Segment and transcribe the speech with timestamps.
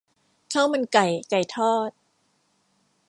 [0.53, 1.89] ข้าวมันไก่ ไก่ทอด